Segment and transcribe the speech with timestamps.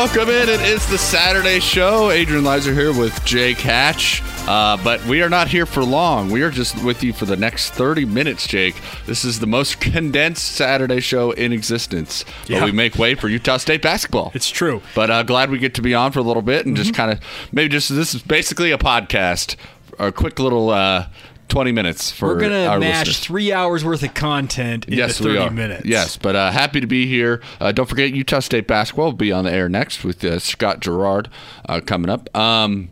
[0.00, 0.48] Welcome in.
[0.48, 2.10] It is the Saturday show.
[2.10, 4.22] Adrian Lizer here with Jake Hatch.
[4.48, 6.30] Uh, but we are not here for long.
[6.30, 8.76] We are just with you for the next 30 minutes, Jake.
[9.04, 12.24] This is the most condensed Saturday show in existence.
[12.48, 12.60] Yeah.
[12.60, 14.32] But we make way for Utah State basketball.
[14.34, 14.80] It's true.
[14.94, 16.82] But uh, glad we get to be on for a little bit and Mm-hmm.
[16.82, 17.20] just kind of
[17.52, 19.56] maybe just this is basically a podcast,
[19.98, 21.08] a quick little uh,
[21.50, 23.18] 20 minutes for We're gonna our mash listeners.
[23.20, 25.50] three hours worth of content into Yes, 30 we are.
[25.50, 25.84] minutes.
[25.84, 27.42] Yes, but uh, happy to be here.
[27.60, 30.80] Uh, don't forget, Utah State basketball will be on the air next with uh, Scott
[30.80, 31.28] Gerard
[31.68, 32.34] uh, coming up.
[32.36, 32.90] Um,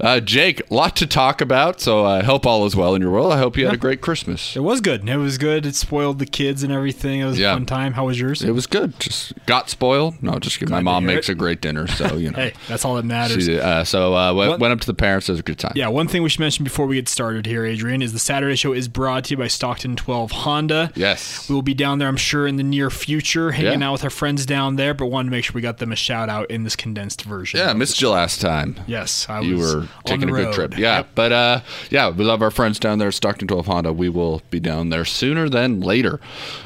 [0.00, 3.10] uh, Jake, a lot to talk about, so I hope all is well in your
[3.10, 3.32] world.
[3.32, 4.54] I hope you had a great Christmas.
[4.56, 5.08] It was good.
[5.08, 5.64] It was good.
[5.66, 7.20] It spoiled the kids and everything.
[7.20, 7.52] It was Yeah.
[7.52, 7.92] a fun time.
[7.94, 8.42] How was yours?
[8.42, 8.98] It was good.
[9.00, 10.22] Just got spoiled.
[10.22, 10.72] No, just kidding.
[10.72, 11.32] My mom makes it.
[11.32, 12.36] a great dinner, so you know.
[12.36, 13.44] hey, that's all that matters.
[13.46, 15.28] She, uh, so uh, went, What- went up to the parents.
[15.28, 15.72] It was a good time.
[15.74, 18.56] Yeah, one thing we should mention before we get started here, Adrian, is the Saturday
[18.56, 20.92] show is brought to you by Stockton 12 Honda.
[20.94, 21.48] Yes.
[21.48, 23.88] We will be down there, I'm sure, in the near future, hanging Yeah.
[23.88, 25.96] out with our friends down there, but wanted to make sure we got them a
[25.96, 27.58] shout out in this condensed version.
[27.60, 28.76] Yeah, missed you last time.
[28.86, 30.76] Yes, I you was were taking a good trip.
[30.78, 31.08] Yeah, Yep.
[31.14, 33.92] but uh, yeah, we love our friends down there at Stockton 12 Honda.
[33.92, 36.20] We will be down there sooner than later.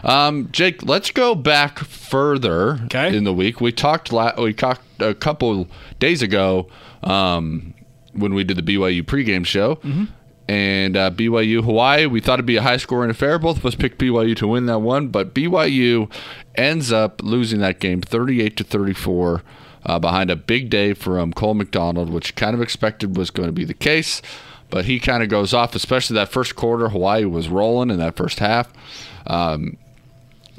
[0.04, 3.16] Um, Jake, let's go back further Okay.
[3.16, 3.60] in the week.
[3.60, 6.68] We talked la- we talked a couple days ago
[7.02, 7.74] um,
[8.12, 9.76] when we did the BYU pregame show.
[9.76, 10.04] Mm-hmm.
[10.48, 13.38] And uh, BYU Hawaii, we thought it'd be a high scoring affair.
[13.38, 16.10] Both of us picked BYU to win that one, but BYU
[16.56, 19.42] ends up losing that game 38 to 34
[19.84, 23.53] uh, behind a big day from Cole McDonald, which kind of expected was going to
[23.53, 24.22] be the case.
[24.69, 26.91] But he kind of goes off, especially that first quarter.
[26.91, 28.72] Hawaii was rolling in that first half.
[29.27, 29.77] Um,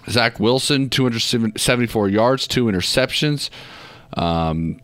[0.09, 3.50] Zach Wilson, 274 yards, two interceptions.
[4.13, 4.81] Um,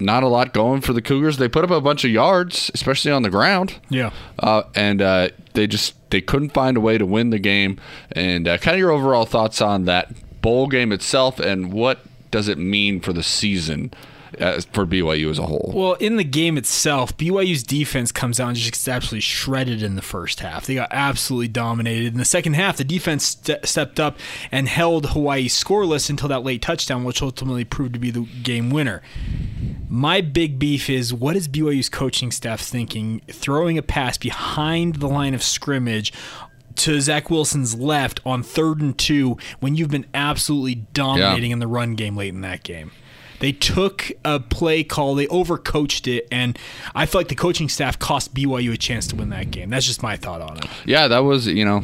[0.00, 1.36] not a lot going for the Cougars.
[1.36, 3.78] They put up a bunch of yards, especially on the ground.
[3.88, 4.10] Yeah.
[4.38, 7.78] Uh, and uh, they just they couldn't find a way to win the game.
[8.12, 12.00] And uh, kind of your overall thoughts on that bowl game itself, and what
[12.34, 13.92] does it mean for the season
[14.40, 15.70] uh, for BYU as a whole?
[15.72, 19.94] Well, in the game itself, BYU's defense comes out and just gets absolutely shredded in
[19.94, 20.66] the first half.
[20.66, 22.12] They got absolutely dominated.
[22.12, 24.18] In the second half, the defense ste- stepped up
[24.50, 28.68] and held Hawaii scoreless until that late touchdown, which ultimately proved to be the game
[28.68, 29.00] winner.
[29.88, 35.08] My big beef is what is BYU's coaching staff thinking throwing a pass behind the
[35.08, 36.12] line of scrimmage
[36.76, 41.66] to Zach Wilson's left on third and two when you've been absolutely dominating in the
[41.66, 42.90] run game late in that game.
[43.40, 46.58] They took a play call, they overcoached it, and
[46.94, 49.70] I feel like the coaching staff cost BYU a chance to win that game.
[49.70, 50.66] That's just my thought on it.
[50.86, 51.82] yeah, that was you know.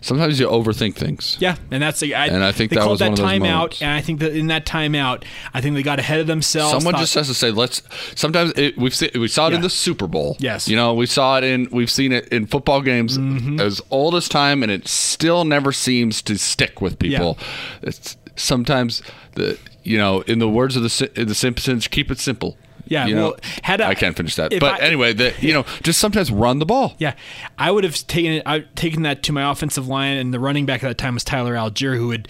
[0.00, 1.36] Sometimes you overthink things.
[1.40, 3.26] Yeah, and that's I, And I think they that called was that one of those
[3.48, 5.24] timeout, and I think that in that timeout,
[5.54, 6.72] I think they got ahead of themselves.
[6.72, 7.82] Someone thought- just has to say, let's.
[8.14, 10.36] Sometimes it, we've seen, we saw it in the Super Bowl.
[10.38, 10.68] Yes.
[10.68, 13.60] you know we saw it in we've seen it in football games Mm-hmm.
[13.60, 17.38] as old as time, and it still never seems to stick with people.
[17.82, 19.02] It's sometimes
[19.34, 22.56] the you know in the words of the the Simpsons, keep it simple.
[22.88, 25.64] Yeah, You know, had I- I can't finish that, but I- anyway, the, you know,
[25.82, 26.94] just sometimes run the ball.
[26.98, 27.14] Yeah,
[27.58, 28.42] I would have taken it.
[28.46, 31.24] I taken that to my offensive line, and the running back at that time was
[31.24, 32.28] Tyler Allgeier, who had,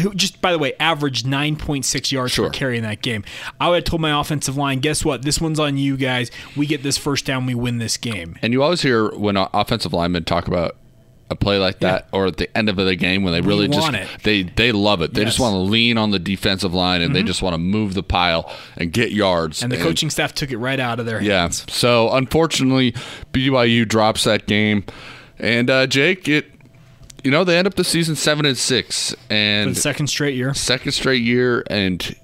[0.00, 2.46] who just by the way averaged nine point six yards Sure.
[2.46, 3.24] per carry in that game.
[3.60, 5.22] I would have told my offensive line, guess what?
[5.22, 6.30] This one's on you guys.
[6.56, 8.36] We get this first down, we win this game.
[8.42, 10.76] And you always hear when offensive linemen talk about
[11.30, 13.80] a play like that, or at the end of the game when they really just
[13.80, 14.08] want it.
[14.24, 15.14] they they love it.
[15.14, 15.46] They just Yes.
[15.46, 15.54] Mm-hmm.
[15.56, 18.52] want to lean on the defensive line and they just want to move the pile
[18.76, 19.62] and get yards.
[19.62, 21.40] And the coaching staff took it right out of their yeah.
[21.42, 21.64] hands.
[21.72, 22.92] So unfortunately,
[23.32, 24.84] BYU drops that game,
[25.38, 26.50] and uh, Jake, it
[27.22, 30.52] you know they end up the season seven and six, and second straight year.
[30.52, 32.14] second straight year and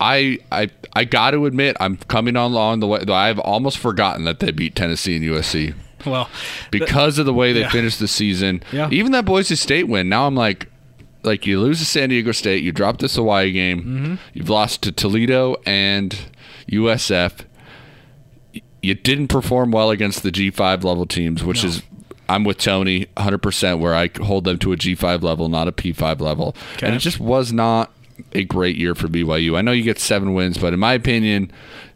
[0.00, 3.00] I I I got to admit I'm coming on along the way.
[3.08, 5.74] I've almost forgotten that they beat Tennessee and USC
[6.06, 6.28] Well,
[6.70, 7.70] because of the way they Yeah.
[7.70, 8.62] finished the season.
[8.72, 8.88] Yeah.
[8.90, 10.08] Even that Boise State win.
[10.08, 10.68] Now I'm like,
[11.24, 14.14] like you lose to San Diego State, you drop this Hawaii game, Mm-hmm.
[14.34, 16.16] you've lost to Toledo and
[16.70, 17.40] USF.
[18.80, 21.68] You didn't perform well against the G5 level teams, which No.
[21.70, 21.82] is.
[22.30, 26.20] I'm with Tony 100% where I hold them to a G5 level, not a P5
[26.20, 26.54] level.
[26.82, 27.90] And it just was not
[28.32, 29.56] a great year for BYU.
[29.56, 31.50] I know you get seven wins, but in my opinion,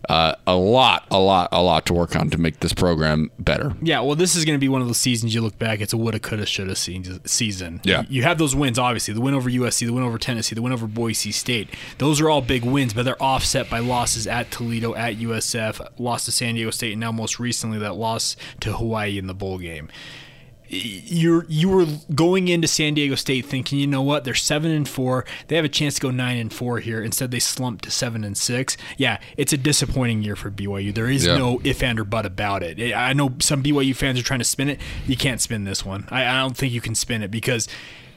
[0.08, 3.74] uh, a lot, a lot, a lot to work on to make this program better.
[3.80, 5.80] Yeah, well, this is going to be one of those seasons you look back.
[5.80, 7.80] It's a woulda, coulda, shoulda se- season.
[7.84, 8.02] Yeah.
[8.08, 8.78] you have those wins.
[8.78, 11.68] Obviously, the win over USC, the win over Tennessee, the win over Boise State.
[11.98, 16.24] Those are all big wins, but they're offset by losses at Toledo, at USF, loss
[16.24, 19.58] to San Diego State, and now most recently that loss to Hawaii in the bowl
[19.58, 19.88] game.
[20.72, 24.88] You're you were going into San Diego State thinking, you know what, they're seven and
[24.88, 27.02] four, they have a chance to go nine and four here.
[27.02, 28.76] Instead, they slumped to seven and six.
[28.96, 30.94] Yeah, it's a disappointing year for BYU.
[30.94, 31.36] There is Yeah.
[31.38, 32.94] no if and or but about it.
[32.94, 34.80] I know some BYU fans are trying to spin it.
[35.06, 36.06] You can't spin this one.
[36.10, 37.68] I, I don't think you can spin it because.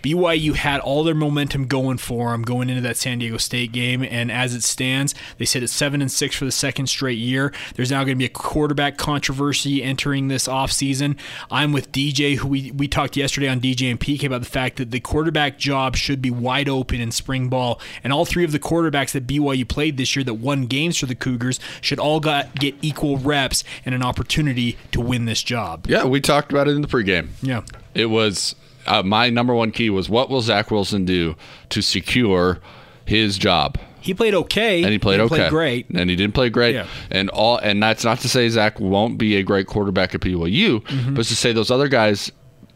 [0.06, 4.04] BYU had all their momentum going for them going into that San Diego State game,
[4.04, 7.52] and as it stands, they sit at seven and six for the second straight year.
[7.74, 11.18] There's now going to be a quarterback controversy entering this offseason.
[11.50, 14.78] I'm with DJ, who we, we talked yesterday on DJ and PK about the fact
[14.78, 18.52] that the quarterback job should be wide open in spring ball, and all three of
[18.52, 22.20] the quarterbacks that BYU played this year that won games for the Cougars should all
[22.20, 25.88] got, get equal reps and an opportunity to win this job.
[25.90, 27.30] Yeah, we talked about it in the pregame.
[27.42, 27.64] Yeah.
[27.96, 28.54] It was
[28.86, 31.36] uh, my number one key was what will Zach Wilson do
[31.70, 32.60] to secure
[33.06, 33.78] his job?
[34.00, 36.76] He played okay, and he played okay, played great, and he didn't play great.
[36.76, 36.86] Yeah.
[37.10, 40.82] And all, and that's not to say Zach won't be a great quarterback at BYU,
[40.84, 41.16] Mm-hmm.
[41.16, 42.32] but to say those other guys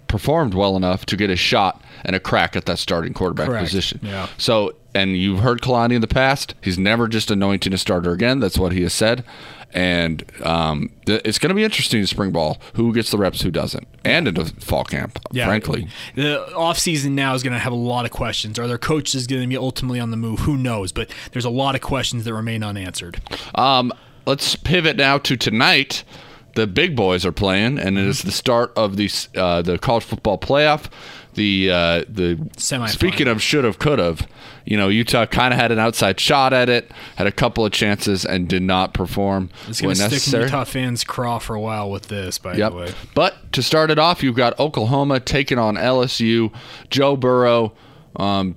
[0.07, 3.65] performed well enough to get a shot and a crack at that starting quarterback Correct.
[3.65, 3.99] position.
[4.01, 4.27] Yeah.
[4.39, 8.39] So, and you've heard Kalani in the past; he's never just anointing a starter again.
[8.39, 9.23] That's what he has said.
[9.71, 13.41] And um, th- it's going to be interesting in spring ball who gets the reps,
[13.41, 15.19] who doesn't, and into fall camp.
[15.31, 15.45] Yeah.
[15.45, 18.57] Frankly, The offseason now is going to have a lot of questions.
[18.57, 20.39] Are their coaches going to be ultimately on the move?
[20.39, 20.91] Who knows?
[20.91, 23.21] But there's a lot of questions that remain unanswered.
[23.55, 23.93] Um,
[24.25, 26.03] let's pivot now to tonight.
[26.55, 30.03] The big boys are playing, and it is the start of the uh, the college
[30.03, 30.89] football playoff.
[31.35, 31.75] The uh,
[32.09, 32.89] the Semifinal.
[32.89, 34.27] speaking of should have could have,
[34.65, 37.71] you know Utah kind of had an outside shot at it, had a couple of
[37.71, 40.41] chances, and did not perform It's going to stick in.
[40.41, 42.71] Utah fans' craw for a while with this, by Yep.
[42.71, 42.93] the way.
[43.13, 46.51] But to start it off, you've got Oklahoma taking on LSU.
[46.89, 47.73] Joe Burrow
[48.15, 48.55] um,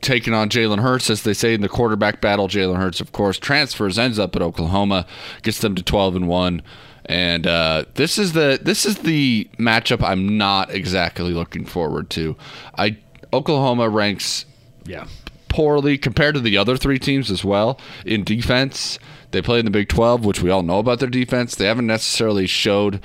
[0.00, 2.48] taking on Jalen Hurts, as they say in the quarterback battle.
[2.48, 5.06] Jalen Hurts, of course, transfers, ends up at Oklahoma,
[5.42, 6.62] gets them to twelve and one.
[7.06, 12.36] And uh, this is the this is the matchup I'm not exactly looking forward to.
[12.78, 12.96] I
[13.32, 14.44] Oklahoma ranks
[14.84, 15.06] Yeah.
[15.48, 18.98] poorly compared to the other three teams as well in defense.
[19.32, 21.54] They play in the Big 12, which we all know about their defense.
[21.54, 23.00] They haven't necessarily showed.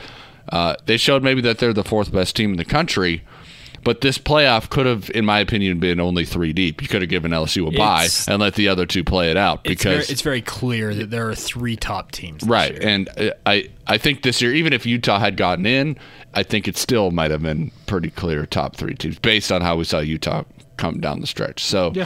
[0.52, 3.24] Uh, they showed maybe that they're the fourth best team in the country,
[3.88, 6.82] but this playoff could have, in my opinion, been only three deep.
[6.82, 9.62] You could have given LSU a bye and let the other two play it out
[9.64, 12.42] It's very, because it's very clear that there are three top teams.
[12.42, 12.74] this right.
[12.74, 12.82] year.
[12.84, 15.98] And uh, I I think this year, even if Utah had gotten in,
[16.34, 19.78] I think it still might have been pretty clear top three teams based on how
[19.78, 20.44] we saw Utah
[20.78, 21.64] come down the stretch.
[21.64, 22.06] So Yeah.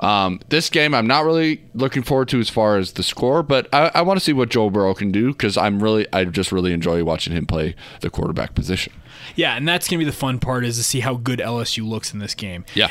[0.00, 3.68] um, this game I'm not really looking forward to as far as the score, but
[3.72, 6.52] I, I want to see what Joe Burrow can do because I'm really I just
[6.52, 8.92] really enjoy watching him play the quarterback position.
[9.36, 11.86] Yeah, and that's going to be the fun part is to see how good LSU
[11.86, 12.64] looks in this game.
[12.74, 12.90] Yeah.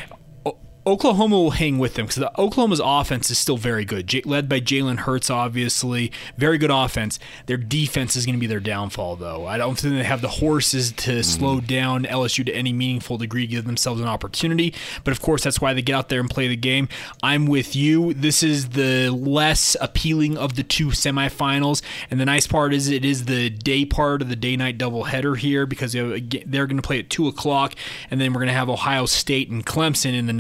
[0.85, 4.49] Oklahoma will hang with them because the Oklahoma's offense is still very good, J- led
[4.49, 6.11] by Jalen Hurts, obviously.
[6.37, 7.19] Very good offense.
[7.45, 9.45] Their defense is going to be their downfall, though.
[9.45, 11.21] I don't think they have the horses to hmm.
[11.21, 14.73] slow down LSU to any meaningful degree, give themselves an opportunity.
[15.03, 16.89] But of course, that's why they get out there and play the game.
[17.21, 18.13] I'm with you.
[18.13, 21.83] This is the less appealing of the two semifinals.
[22.09, 25.37] And the nice part is it is the day part of the day night doubleheader
[25.37, 27.75] here because they're going to play at 2 o'clock,
[28.09, 30.33] and then we're going to have Ohio State and Clemson in the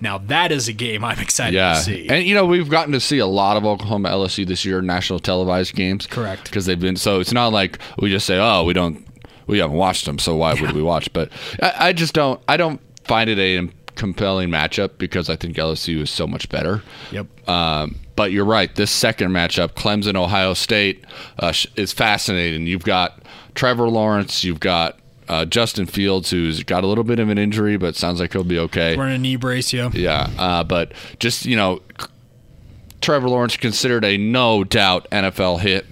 [0.00, 2.08] Now, that is a game I'm excited Yeah, to see.
[2.08, 5.18] and you know we've gotten to see a lot of Oklahoma LSU this year, national
[5.18, 6.06] televised games.
[6.06, 6.44] Correct.
[6.44, 7.20] because they've been so.
[7.20, 9.04] It's not like we just say, "Oh, we don't,
[9.46, 11.30] we haven't watched them, so why would we watch?" But
[11.60, 12.40] I, I just don't.
[12.48, 16.82] I don't find it a compelling matchup because I think LSU is so much better.
[17.10, 17.48] Yep.
[17.48, 18.72] Um, but you're right.
[18.76, 21.04] This second matchup, Clemson Ohio State,
[21.40, 22.66] uh, is fascinating.
[22.68, 23.20] You've got
[23.56, 24.44] Trevor Lawrence.
[24.44, 24.96] You've got
[25.28, 28.44] uh, Justin Fields, who's got a little bit of an injury, but sounds like he'll
[28.44, 28.96] be okay.
[28.96, 29.90] Wearing a knee brace, yeah.
[29.92, 31.80] Yeah, uh, but just you know,
[33.00, 35.86] Trevor Lawrence considered a no doubt NFL hit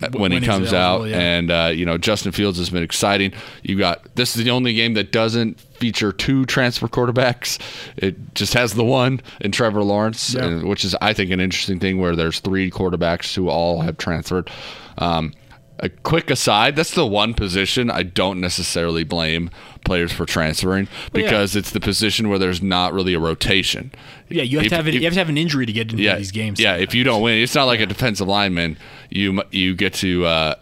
[0.00, 1.18] when, When he comes out, yeah.
[1.18, 3.32] and uh, you know Justin Fields has been exciting.
[3.62, 7.58] You got this is the only game that doesn't feature two transfer quarterbacks.
[7.96, 10.44] It just has the one in Trevor Lawrence, Yeah.
[10.46, 13.96] and- which is I think an interesting thing where there's three quarterbacks who all have
[13.98, 14.50] transferred.
[14.98, 15.32] Um,
[15.82, 19.50] a quick aside, that's the one position I don't necessarily blame
[19.84, 21.28] players for transferring Well, yeah.
[21.30, 23.90] because it's the position where there's not really a rotation.
[24.28, 25.72] Yeah, you have If- to have an, if- you have to have an injury to
[25.72, 26.60] get into yeah, these games.
[26.60, 28.76] Yeah, if you don't win, it's not like a defensive lineman.
[29.08, 30.54] You you get to uh,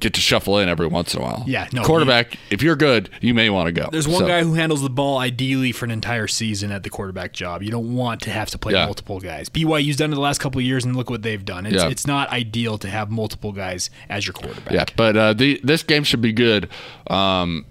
[0.00, 1.44] get to shuffle in every once in a while.
[1.46, 2.36] Yeah, no, quarterback.
[2.50, 3.88] if you're good, you may want to go.
[3.90, 6.90] There's one So, guy who handles the ball ideally for an entire season at the
[6.90, 7.62] quarterback job.
[7.62, 8.84] You don't want to have to play Yeah.
[8.84, 9.48] multiple guys.
[9.48, 11.66] BYU's done it the last couple of years, and look what they've done.
[11.66, 11.88] It's, Yeah.
[11.88, 14.72] it's not ideal to have multiple guys as your quarterback.
[14.72, 16.68] Yeah, but uh, the this game should be good.
[17.08, 17.64] Um,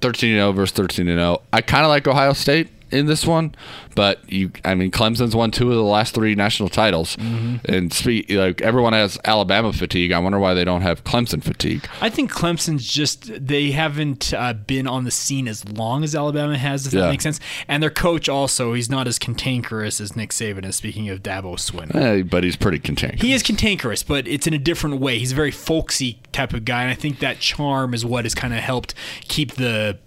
[0.00, 1.42] 13 0 versus 13 0.
[1.52, 3.54] I kind of like Ohio State in this one,
[3.94, 7.56] but you, I mean, Clemson's won two of the last three national titles, Mm-hmm.
[7.72, 10.12] and speak like everyone has Alabama fatigue.
[10.12, 11.86] I wonder why they don't have Clemson fatigue.
[12.00, 16.56] I think Clemson's just they haven't uh, been on the scene as long as Alabama
[16.58, 17.02] has, if Yeah.
[17.02, 17.40] that makes sense.
[17.66, 20.76] And their coach also, he's not as cantankerous as Nick Saban is.
[20.76, 23.22] Speaking of Dabo Swin, Eh, but he's pretty cantankerous.
[23.22, 25.18] he is cantankerous, but it's in a different way.
[25.18, 28.34] He's a very folksy type of guy, and I think that charm is what has
[28.34, 28.94] kind of helped
[29.28, 29.98] keep the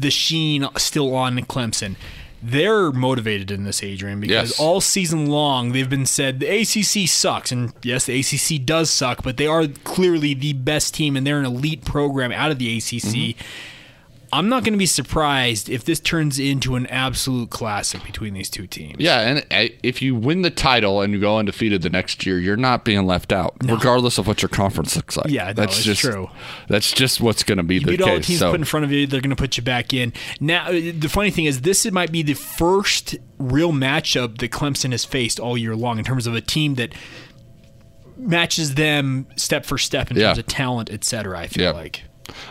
[0.00, 1.96] the sheen still on Clemson.
[2.46, 4.60] They're motivated in this, Adrian, because Yes.
[4.60, 9.22] all season long they've been said the ACC sucks, and yes, the ACC does suck,
[9.22, 12.76] but they are clearly the best team, and they're an elite program out of the
[12.76, 13.34] ACC.
[14.36, 18.50] I'm not going to be surprised if this turns into an absolute classic between these
[18.50, 18.96] two teams.
[18.98, 22.40] Yeah, and uh, if you win the title and you go undefeated the next year,
[22.40, 25.30] you're not being left out, regardless of what your conference looks like.
[25.30, 26.28] Yeah, no, that's it's just true.
[26.68, 28.82] That's just what's going to be the beat all the teams So, put in front
[28.82, 30.12] of you, they're going to put you back in.
[30.40, 34.90] Now, uh, the funny thing is, this might be the first real matchup that Clemson
[34.90, 36.92] has faced all year long in terms of a team that
[38.16, 40.26] matches them step for step in Yeah.
[40.28, 41.38] terms of talent, et cetera.
[41.38, 41.70] I feel Yeah.
[41.70, 42.02] like.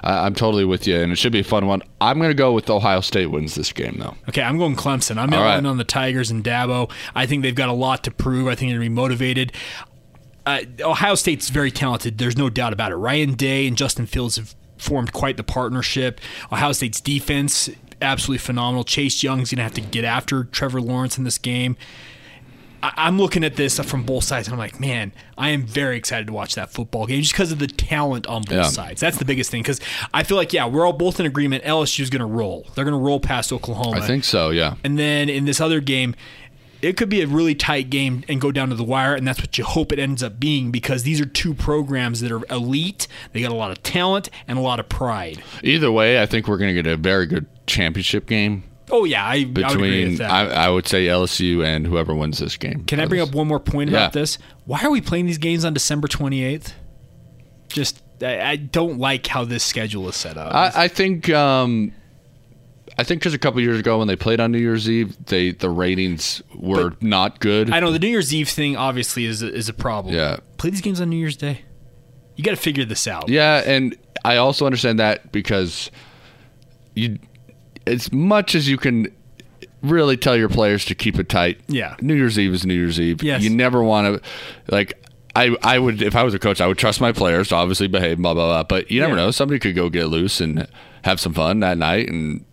[0.03, 1.81] I, I'm totally with you, and it should be a fun one.
[2.01, 4.15] I'm going to go with Ohio State wins this game, though.
[4.29, 5.17] Okay, I'm going Clemson.
[5.17, 5.65] I'm right.
[5.65, 6.91] on the Tigers and Dabo.
[7.15, 8.47] I think they've got a lot to prove.
[8.47, 9.53] I think they're going to be motivated.
[10.45, 12.17] Uh, Ohio State's very talented.
[12.17, 12.95] There's no doubt about it.
[12.95, 16.19] Ryan Day and Justin Fields have formed quite the partnership.
[16.51, 17.69] Ohio State's defense,
[18.01, 18.83] absolutely phenomenal.
[18.83, 21.77] Chase Young's going to have to get after Trevor Lawrence in this game.
[22.83, 25.95] I- I'm looking at this from both sides, and I'm like, man, I am very
[25.97, 28.63] excited to watch that football game just because of the talent on both Yeah.
[28.63, 28.99] sides.
[29.01, 29.79] That's the biggest thing because
[30.13, 31.63] I feel like, yeah, we're all both in agreement.
[31.63, 32.67] LSU's going to roll.
[32.75, 33.97] They're going to roll past Oklahoma.
[33.97, 34.49] I think so.
[34.49, 34.75] Yeah.
[34.83, 36.13] And then in this other game,
[36.81, 39.39] it could be a really tight game and go down to the wire, and that's
[39.39, 43.07] what you hope it ends up being because these are two programs that are elite.
[43.31, 45.41] They got a lot of talent and a lot of pride.
[45.63, 48.63] Either way, I think we're going to get a very good championship game
[48.95, 50.29] Oh yeah, I, I would agree with that.
[50.29, 52.85] I, I would say LSU and whoever wins this game.
[52.85, 53.97] Can I bring up one more point Yeah.
[53.97, 54.38] about this?
[54.65, 56.73] Why are we playing these games on December 28th?
[57.69, 60.53] Just I, I don't like how this schedule is set up.
[60.53, 61.91] I, I think um,
[62.95, 65.51] I think because a couple years ago when they played on New Year's Eve, they
[65.53, 67.71] the ratings were not good.
[67.71, 70.13] I know the New Year's Eve thing obviously is a, is a problem.
[70.13, 70.38] Yeah.
[70.57, 71.62] Play these games on New Year's Day.
[72.35, 73.27] You got to figure this out.
[73.27, 75.89] Yeah, and I also understand that because
[76.95, 77.17] you,
[77.87, 79.07] as much as you can
[79.81, 81.59] really tell your players to keep it tight.
[81.67, 81.95] Yeah.
[82.01, 83.21] New Year's Eve is New Year's Eve.
[83.23, 83.41] Yes.
[83.43, 84.29] You never want to,
[84.73, 84.99] like.
[85.35, 87.87] I, I would if I was a coach I would trust my players to obviously
[87.87, 89.21] behave blah blah blah but you never Yeah.
[89.25, 90.67] know somebody could go get loose and
[91.03, 92.45] have some fun that night and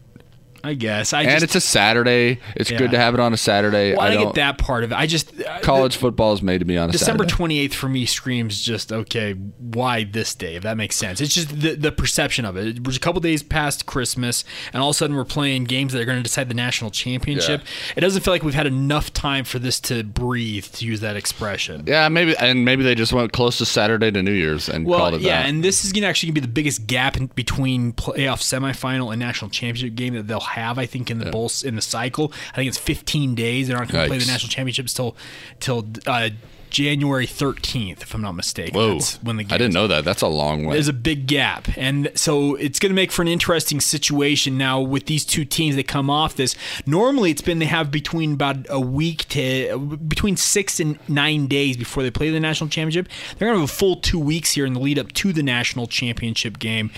[0.63, 1.13] I guess.
[1.13, 2.79] I and just, it's a Saturday it's Yeah.
[2.79, 4.95] good to have it on a Saturday well, I, I get that part of it.
[4.95, 8.07] I just uh, college football is made to be on a December 28th for me
[8.07, 9.33] screams just okay.
[9.33, 10.57] Why this day?
[10.57, 12.79] If that makes sense, it's just the the perception of it.
[12.79, 15.93] It was a couple days past Christmas, and all of a sudden we're playing games
[15.93, 17.63] that are going to decide the national championship.
[17.97, 21.17] It doesn't feel like we've had enough time for this to breathe, to use that
[21.17, 21.85] expression.
[21.87, 24.99] yeah maybe and maybe they just went close to Saturday to New Year's and Well,
[24.99, 27.17] called it yeah, that and this is going to actually gonna be the biggest gap
[27.17, 30.79] in between playoff semifinal and national championship game that they'll have.
[30.79, 32.33] I think in the bowl in the cycle.
[32.53, 33.69] I think it's 15 days.
[33.69, 35.17] They're not going to play the national championships till
[35.59, 36.31] till uh,
[36.71, 38.79] January 13th, if I'm not mistaken.
[38.79, 41.27] Whoa That's when the I didn't know that that's a long way there's a big
[41.27, 41.69] gap.
[41.77, 45.77] And so it's going to make for an interesting situation now with these two teams
[45.77, 46.55] that come off this.
[46.87, 51.77] Normally, it's been they have between about a week to between six and nine days
[51.77, 53.09] before they play the national championship.
[53.39, 55.43] They're going to have a full two weeks here in the lead up to the
[55.43, 56.91] national championship game.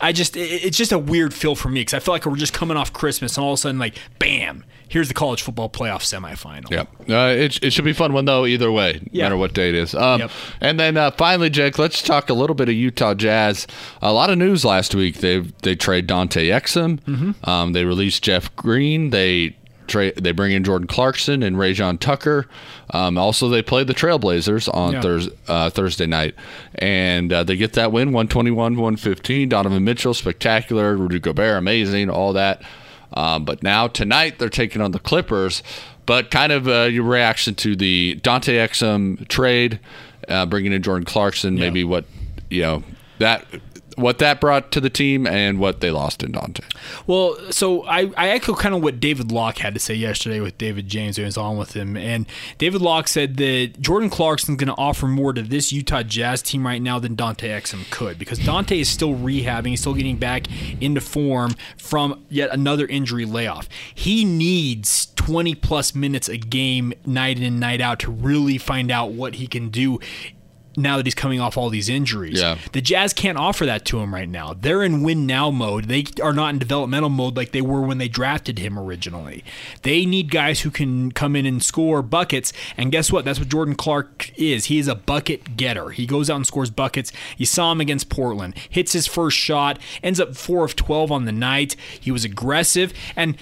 [0.00, 2.52] I just, it's just a weird feel for me because I feel like we're just
[2.52, 6.00] coming off Christmas and all of a sudden, like, bam, here's the college football playoff
[6.02, 6.70] semifinal.
[6.70, 6.88] Yep.
[7.08, 9.24] Uh, it, it should be fun one though either way, no Yeah.
[9.24, 9.94] matter what day it is.
[9.94, 10.30] Um, Yep.
[10.60, 13.66] And then uh, finally, Jake, let's talk a little bit of Utah Jazz.
[14.02, 15.18] A lot of news last week.
[15.18, 17.00] They they trade Dante Exum.
[17.02, 17.48] Mm-hmm.
[17.50, 19.10] Um, they released Jeff Green.
[19.10, 20.14] They trade.
[20.16, 22.46] They bring in Jordan Clarkson and Rayjon Tucker.
[22.90, 25.00] Um, also, they play the Trailblazers on Yeah.
[25.02, 26.34] Thurs uh, Thursday night,
[26.76, 29.48] and uh, they get that win, one twenty one, one fifteen.
[29.48, 30.96] Donovan Mitchell, spectacular.
[30.96, 32.10] Rudy Gobert, amazing.
[32.10, 32.62] All that.
[33.18, 35.64] Um, but now tonight they're taking on the Clippers.
[36.06, 39.80] But kind of uh, your reaction to the Dante Exum trade,
[40.28, 42.06] uh, bringing in Jordan Clarkson, maybe what
[42.48, 42.82] you know
[43.18, 43.44] that
[43.98, 46.62] what that brought to the team and what they lost in Dante.
[47.06, 50.56] Well, so I, I echo kind of what David Locke had to say yesterday with
[50.56, 51.96] David James, who was on with him.
[51.96, 52.26] And
[52.58, 56.64] David Locke said that Jordan Clarkson's going to offer more to this Utah Jazz team
[56.64, 59.68] right now than Dante Exum could because Dante is still rehabbing.
[59.68, 60.46] He's still getting back
[60.80, 63.68] into form from yet another injury layoff.
[63.92, 68.90] He needs 20 plus minutes a game, night in and night out, to really find
[68.90, 69.98] out what he can do
[70.78, 72.40] now that he's coming off all these injuries.
[72.40, 72.58] Yeah.
[72.72, 74.54] The Jazz can't offer that to him right now.
[74.54, 75.84] They're in win now mode.
[75.84, 79.44] They are not in developmental mode like they were when they drafted him originally.
[79.82, 82.52] They need guys who can come in and score buckets.
[82.76, 83.24] And guess what?
[83.24, 84.66] That's what Jordan Clark is.
[84.66, 85.90] He is a bucket getter.
[85.90, 87.12] He goes out and scores buckets.
[87.36, 88.56] You saw him against Portland.
[88.70, 91.76] Hits his first shot, ends up 4 of 12 on the night.
[92.00, 93.36] He was aggressive and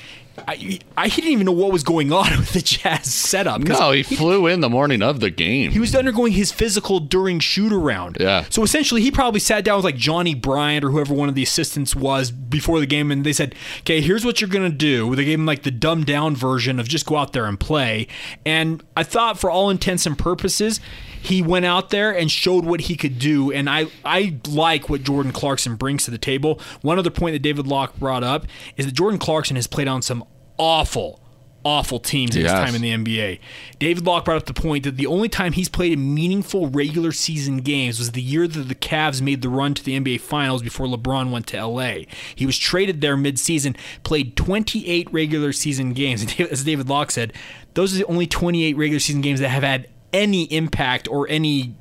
[0.47, 3.63] I, I didn't even know what was going on with the Jazz setup.
[3.63, 5.71] No, he flew in the morning of the game.
[5.71, 8.19] He was undergoing his physical during shoot around.
[8.21, 8.45] Yeah.
[8.51, 11.43] So essentially, he probably sat down with like Johnnie Bryant or whoever one of the
[11.43, 15.25] assistants was before the game, and they said, "Okay, here's what you're gonna do." They
[15.25, 18.07] gave him like the dumbed down version of just go out there and play.
[18.45, 20.81] And I thought, for all intents and purposes,
[21.27, 23.53] he went out there and showed what he could do.
[23.53, 26.61] And I I like what Jordan Clarkson brings to the table.
[26.83, 30.03] One other point that David Locke brought up is that Jordan Clarkson has played on
[30.03, 30.25] some
[30.59, 31.21] awful
[31.67, 33.41] awful teams in his time in the NBA.
[33.81, 37.11] David Locke brought up the point that the only time he's played in meaningful regular
[37.11, 40.63] season games was the year that the Cavs made the run to the NBA Finals
[40.63, 42.05] before LeBron went to LA.
[42.37, 47.33] He was traded there midseason, played 28 regular season games, and as David Locke said,
[47.75, 51.75] those are the only 28 regular season games that have had any impact or any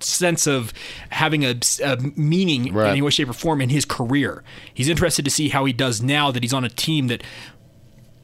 [0.00, 0.72] sense of
[1.10, 2.86] having a, a meaning Right.
[2.86, 4.42] in any way, shape, or form in his career.
[4.72, 7.22] He's interested to see how he does now that he's on a team that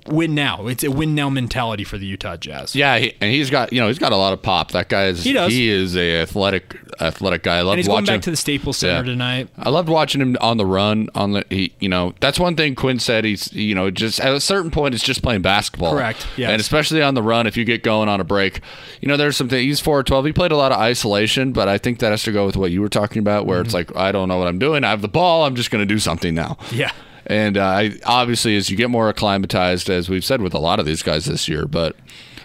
[0.08, 0.66] win now.
[0.66, 2.74] It's a win now mentality for the Utah Jazz.
[2.74, 4.72] Yeah, he, and he's got you know he's got a lot of pop.
[4.72, 5.52] That guy is He does.
[5.52, 7.58] is a athletic athletic guy.
[7.58, 8.14] I love and he's going watching.
[8.16, 9.12] back to the Staples Center Yeah.
[9.12, 9.48] tonight.
[9.58, 11.08] I loved watching him on the run.
[11.14, 13.24] On the he, you know, that's one thing Quin said.
[13.24, 15.92] He's you know just at a certain point, it's just playing basketball.
[15.92, 16.50] Correct, Yeah.
[16.50, 18.60] And especially on the run, if you get going on a break,
[19.00, 19.58] you know, there's something.
[19.58, 20.24] He's four twelve.
[20.24, 22.70] He played a lot of isolation, but I think that has to go with what
[22.70, 23.92] you were talking about, where it's Mm-hmm.
[23.94, 24.84] like I don't know what I'm doing.
[24.84, 25.44] I have the ball.
[25.44, 26.56] I'm just going to do something now.
[26.72, 26.90] Yeah.
[27.26, 30.78] And uh, I, obviously, as you get more acclimatized, as we've said with a lot
[30.80, 31.96] of these guys this year, but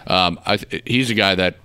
[0.06, 1.56] um, I, he's a guy that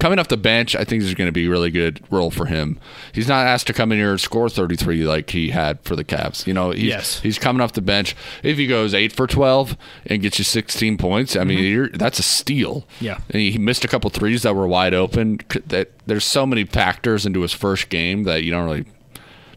[0.00, 2.46] coming off the bench, I think is going to be a really good role for
[2.46, 2.78] him.
[3.12, 6.04] He's not asked to come in here and score 33 like he had for the
[6.04, 6.46] Cavs.
[6.46, 7.20] You know, he's, Yes.
[7.20, 8.14] he's coming off the bench.
[8.42, 9.76] If he goes eight for 12
[10.06, 12.80] and gets you 16 points, I mean, you're, that's a steal.
[12.96, 13.04] Mm-hmm.
[13.04, 13.18] Yeah.
[13.30, 15.38] And he, he missed a couple threes that were wide open.
[15.68, 18.84] That there's so many factors into his first game that you don't really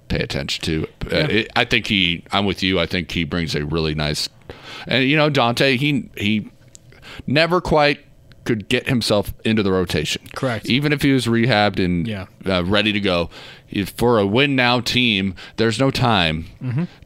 [0.08, 0.84] pay attention to.
[1.12, 2.24] Uh, it, I think he.
[2.32, 2.80] I'm with you.
[2.80, 4.30] I think he brings a really nice,
[4.88, 5.78] and you know Dante.
[5.78, 6.50] He he
[7.26, 8.00] never quite
[8.44, 10.22] could get himself into the rotation.
[10.34, 10.68] Correct.
[10.68, 12.28] Even if he was rehabbed and Yeah.
[12.46, 13.30] uh, ready to go,
[13.70, 16.46] if for a win now team, there's no time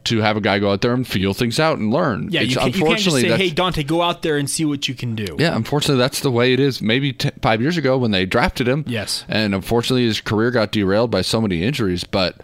[0.04, 2.26] to have a guy go out there and feel things out and learn.
[2.26, 2.28] Mm-hmm.
[2.30, 4.48] Yeah, It's- you, can, you can't just unfortunately, say, "Hey, Dante, go out there and
[4.48, 6.80] see what you can do." yeah, unfortunately, that's the way it is.
[6.80, 8.84] Maybe t- five years ago when they drafted him.
[8.86, 9.24] Yes.
[9.28, 12.04] And unfortunately, his career got derailed by so many injuries.
[12.04, 12.36] But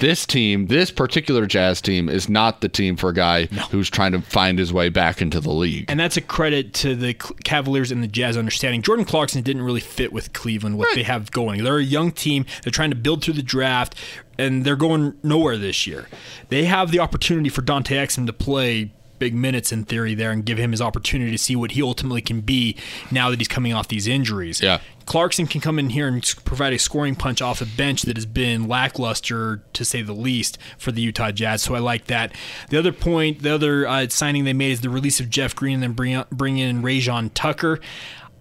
[0.00, 4.12] this team, this particular Jazz team, is not the team for a guy who's trying
[4.12, 5.84] to find his way back into the league.
[5.88, 8.82] And that's a credit to the Cavaliers and the Jazz understanding.
[8.82, 11.62] Jordan Clarkson didn't really fit with Cleveland, what they have going.
[11.62, 12.44] They're a young team.
[12.62, 13.94] They're trying to build through the draft,
[14.38, 16.08] and they're going nowhere this year.
[16.48, 20.44] They have the opportunity for Dante Exum to play big minutes in theory there and
[20.44, 22.76] give him his opportunity to see what he ultimately can be
[23.10, 24.60] now that he's coming off these injuries.
[24.60, 24.80] Yeah.
[25.10, 28.26] Clarkson can come in here and provide a scoring punch off a bench that has
[28.26, 31.62] been lackluster, to say the least, for the Utah Jazz.
[31.62, 32.32] So I like that.
[32.68, 35.74] The other point, the other uh, signing they made is the release of Jeff Green
[35.74, 37.80] and then bring, bring in Rayjon Tucker.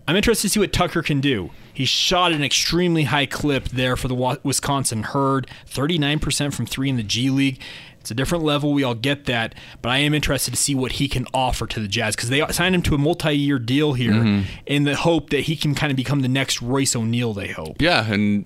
[0.09, 1.51] I'm interested to see what Tucker can do.
[1.73, 6.97] He shot an extremely high clip there for the Wisconsin Herd, 39% from three in
[6.97, 7.61] the G League.
[8.01, 8.73] It's a different level.
[8.73, 11.79] We all get that, but I am interested to see what he can offer to
[11.79, 14.49] the Jazz because they signed him to a multi-year deal here Mm-hmm.
[14.65, 17.33] in the hope that he can kind of become the next Royce O'Neale.
[17.33, 18.45] They hope, yeah, and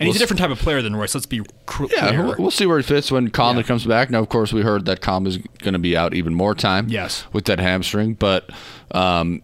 [0.00, 1.14] and he's a different type of player than Royce.
[1.14, 2.24] Let's be cr- Yeah, clear.
[2.24, 3.68] we'll, we'll see where he fits when Conley Yeah.
[3.68, 4.10] comes back.
[4.10, 6.88] Now, of course, we heard that Conley is going to be out even more time.
[6.88, 7.24] Yes.
[7.32, 8.50] with that hamstring, but
[8.90, 9.40] um,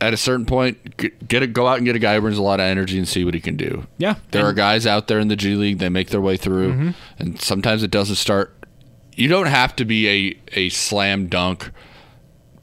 [0.00, 0.96] at a certain point,
[1.28, 3.06] get a, go out and get a guy who brings a lot of energy and
[3.06, 3.86] see what he can do.
[3.98, 5.78] Yeah, there and- are guys out there in the G League.
[5.78, 6.90] They make their way through, Mm-hmm.
[7.18, 8.54] and sometimes it doesn't start.
[9.16, 11.70] You don't have to be a a slam dunk.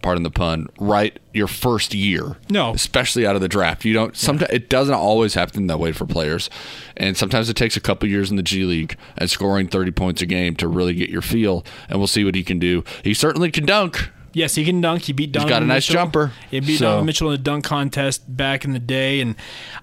[0.03, 0.67] Pardon the pun.
[0.79, 2.37] Right, your first year.
[2.49, 2.71] No.
[2.73, 3.83] especially out of the draft.
[3.83, 4.15] You don't.
[4.15, 6.49] Sometimes it doesn't always happen that way for players,
[6.95, 10.21] and sometimes it takes a couple years in the G League and scoring thirty points
[10.21, 11.65] a game to really get your feel.
[11.89, 12.83] And we'll see what he can do.
[13.03, 14.09] He certainly can dunk.
[14.37, 15.01] Yes, he can dunk.
[15.01, 15.93] He beat Donovan got a nice Mitchell.
[16.03, 19.35] jumper, He beat so- Donovan Mitchell in a dunk contest back in the day, and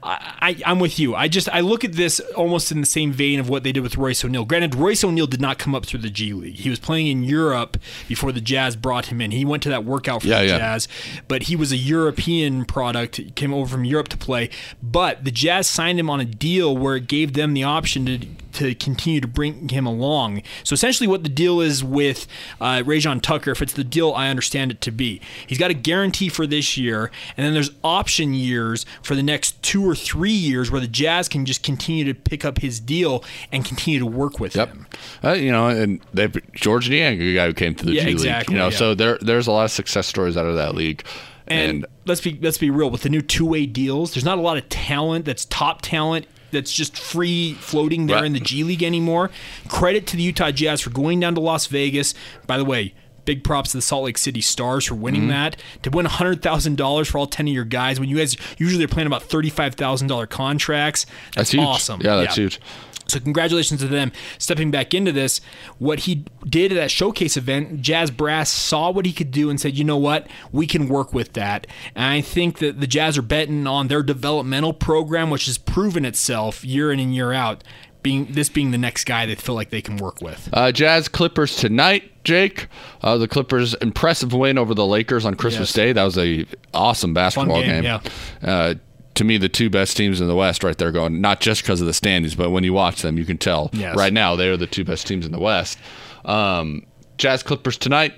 [0.02, 1.14] I, I, I'm with you.
[1.16, 3.82] I just I look at this almost in the same vein of what they did
[3.82, 4.44] with Royce O'Neale.
[4.44, 6.54] Granted, Royce O'Neale did not come up through the G League.
[6.54, 9.32] He was playing in Europe before the Jazz brought him in.
[9.32, 10.58] He went to that workout for Yeah, the yeah.
[10.58, 10.86] Jazz,
[11.26, 13.34] but he was a European product.
[13.34, 16.94] Came over from Europe to play, but the Jazz signed him on a deal where
[16.96, 18.18] it gave them the option to
[18.54, 20.42] to continue to bring him along.
[20.62, 22.26] So essentially, what the deal is with
[22.60, 25.74] uh, Rayjon Tucker, if it's the deal I understand it to be, he's got a
[25.74, 30.30] guarantee for this year, and then there's option years for the next two or three
[30.32, 34.06] years where the Jazz can just continue to pick up his deal and continue to
[34.06, 34.68] work with Yep.
[34.68, 34.86] him.
[35.22, 38.14] Uh, you know, and they've Georges Niang, a guy who came to the Yeah, G
[38.14, 38.50] League.
[38.50, 38.76] You know, yeah.
[38.76, 41.04] so there there's a lot of success stories out of that league.
[41.46, 44.14] And, And, let's be let's be real with the new two way deals.
[44.14, 48.24] There's not a lot of talent that's top talent that's just free floating there Right.
[48.24, 49.30] in the G League anymore.
[49.68, 52.14] Credit to the Utah Jazz for going down to Las Vegas.
[52.46, 52.94] By the way.
[53.24, 55.02] Big props to the Salt Lake City Stars for Mm-hmm.
[55.02, 55.56] winning that.
[55.82, 59.06] To win $100,000 for all 10 of your guys when you guys usually are playing
[59.06, 61.06] about $35,000 contracts.
[61.34, 62.00] That's, That's awesome.
[62.02, 62.60] Yeah, that's huge.
[63.06, 65.42] So congratulations to them stepping back into this.
[65.78, 69.60] What he did at that showcase event, Jazz Brass saw what he could do and
[69.60, 70.26] said, "You know what?
[70.52, 74.02] We can work with that." And I think that the Jazz are betting on their
[74.02, 77.62] developmental program, which has proven itself year in and year out,
[78.04, 80.48] being this being the next guy they feel like they can work with.
[80.52, 82.68] Uh, Jazz Clippers tonight, Jake.
[83.02, 85.74] Uh, the Clippers impressive win over the Lakers on Christmas Yes.
[85.74, 85.92] Day.
[85.92, 87.84] That was a awesome basketball game, game.
[87.84, 88.00] yeah.
[88.48, 88.74] Uh,
[89.14, 91.80] to me, the two best teams in the West, right there, going not just because
[91.80, 93.70] of the standings, but when you watch them, you can tell.
[93.72, 93.96] Yes.
[93.96, 95.78] Right now, they are the two best teams in the West.
[96.24, 96.84] Um,
[97.16, 98.12] Jazz Clippers tonight.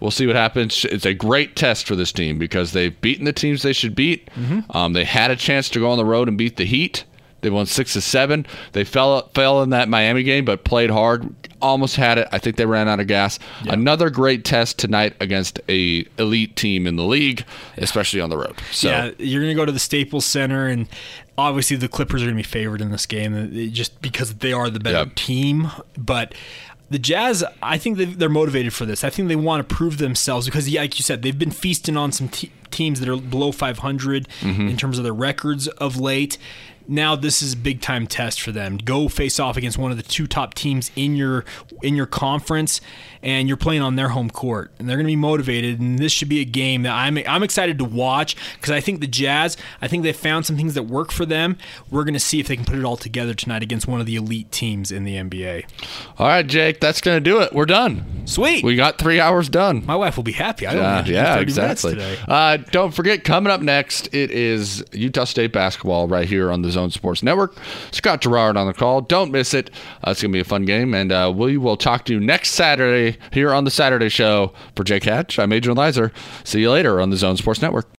[0.00, 0.84] We'll see what happens.
[0.84, 4.26] It's a great test for this team because they've beaten the teams they should beat.
[4.34, 4.76] Mm-hmm.
[4.76, 7.04] Um, they had a chance to go on the road and beat the Heat.
[7.42, 8.46] They won six to seven.
[8.72, 11.28] They fell fell in that Miami game, but played hard.
[11.60, 12.26] Almost had it.
[12.32, 13.38] I think they ran out of gas.
[13.68, 17.44] Another great test tonight against a elite team in the league,
[17.76, 18.58] especially on the road.
[18.72, 20.88] So yeah, you're going to go to the Staples Center, and
[21.38, 24.52] obviously the Clippers are going to be favored in this game uh, just because they
[24.52, 25.04] are the better Yeah.
[25.14, 25.70] team.
[25.96, 26.34] But
[26.90, 29.02] the Jazz, I think they- they're motivated for this.
[29.04, 31.96] I think they want to prove themselves because, yeah, like you said, they've been feasting
[31.96, 34.68] on some te- teams that are below 500 Mm-hmm.
[34.68, 36.38] in terms of their records of late.
[36.88, 38.76] Now this is a big time test for them.
[38.78, 41.44] Go face off against one of the two top teams in your
[41.82, 42.80] in your conference,
[43.22, 45.80] and you're playing on their home court, and they're going to be motivated.
[45.80, 49.00] And this should be a game that I'm I'm excited to watch because I think
[49.00, 51.56] the Jazz, I think they found some things that work for them.
[51.90, 54.06] We're going to see if they can put it all together tonight against one of
[54.06, 55.64] the elite teams in the NBA.
[56.18, 57.52] all right, Jake, that's gonna do it.
[57.52, 58.04] We're done.
[58.26, 58.64] Sweet.
[58.64, 59.84] We got three hours done.
[59.86, 60.66] My wife will be happy.
[60.66, 61.92] I don't Yeah, have yeah, exactly.
[61.94, 62.16] today.
[62.28, 66.80] Uh, don't forget, coming up next, it is Utah State basketball right here on the
[66.80, 67.54] Zone Sports Network.
[67.90, 69.00] Scott Gerard on the call.
[69.02, 69.70] Don't miss it.
[70.06, 72.20] Uh, it's going to be a fun game, and uh, we will talk to you
[72.20, 74.52] next Saturday here on the Saturday Show.
[74.76, 76.12] For Jake Hatch, I'm Adrian Lizer.
[76.44, 77.88] See you later on the Zone Sports Network.